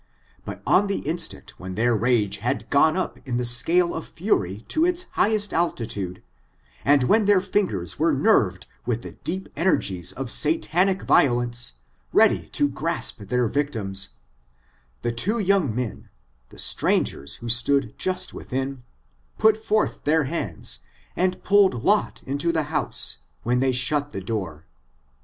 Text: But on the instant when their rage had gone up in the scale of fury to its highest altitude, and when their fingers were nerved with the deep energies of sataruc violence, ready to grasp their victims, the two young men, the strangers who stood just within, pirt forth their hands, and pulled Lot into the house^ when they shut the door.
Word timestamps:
But 0.45 0.63
on 0.65 0.87
the 0.87 1.07
instant 1.07 1.59
when 1.59 1.75
their 1.75 1.95
rage 1.95 2.37
had 2.37 2.67
gone 2.71 2.97
up 2.97 3.19
in 3.27 3.37
the 3.37 3.45
scale 3.45 3.93
of 3.93 4.07
fury 4.07 4.61
to 4.61 4.83
its 4.83 5.03
highest 5.11 5.53
altitude, 5.53 6.23
and 6.83 7.03
when 7.03 7.25
their 7.25 7.39
fingers 7.39 7.99
were 7.99 8.11
nerved 8.11 8.65
with 8.83 9.03
the 9.03 9.11
deep 9.11 9.47
energies 9.55 10.11
of 10.11 10.29
sataruc 10.31 11.03
violence, 11.03 11.73
ready 12.11 12.49
to 12.49 12.67
grasp 12.67 13.19
their 13.19 13.47
victims, 13.47 14.15
the 15.03 15.11
two 15.11 15.37
young 15.37 15.75
men, 15.75 16.09
the 16.49 16.57
strangers 16.57 17.35
who 17.35 17.47
stood 17.47 17.93
just 17.99 18.33
within, 18.33 18.81
pirt 19.37 19.55
forth 19.55 20.03
their 20.03 20.23
hands, 20.23 20.79
and 21.15 21.43
pulled 21.43 21.83
Lot 21.83 22.23
into 22.25 22.51
the 22.51 22.63
house^ 22.73 23.17
when 23.43 23.59
they 23.59 23.71
shut 23.71 24.13
the 24.13 24.21
door. 24.21 24.65